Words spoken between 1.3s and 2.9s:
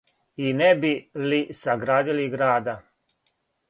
саградили града."